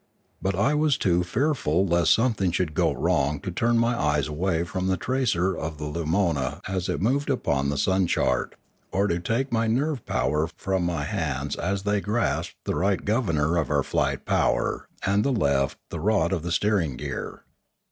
But 0.41 0.55
I 0.55 0.73
was 0.73 0.97
too 0.97 1.23
fearful 1.23 1.85
lest 1.85 2.15
something 2.15 2.49
should 2.51 2.73
go 2.73 2.91
wrong 2.91 3.39
to 3.41 3.51
turn 3.51 3.77
my 3.77 3.95
eyes 3.95 4.25
away 4.27 4.63
from 4.63 4.87
the 4.87 4.97
tracer 4.97 5.55
of 5.55 5.77
the 5.77 5.83
lumona 5.85 6.59
as 6.67 6.89
it 6.89 6.99
moved 7.03 7.29
upon 7.29 7.69
the 7.69 7.77
sun 7.77 8.07
chart, 8.07 8.55
or 8.91 9.05
to 9.05 9.19
take 9.19 9.51
my 9.51 9.67
nerve 9.67 10.03
power 10.07 10.49
from 10.57 10.85
my 10.87 11.03
hands 11.03 11.55
as 11.55 11.83
they 11.83 12.01
grasped, 12.01 12.55
the 12.63 12.73
right 12.73 12.97
the 12.97 13.05
governor 13.05 13.57
of 13.57 13.69
our 13.69 13.83
flight 13.83 14.25
power 14.25 14.87
and 15.05 15.23
the 15.23 15.31
left 15.31 15.77
the 15.91 15.99
rod 15.99 16.33
of 16.33 16.41
the 16.41 16.51
steering 16.51 16.97
gear. 16.97 17.43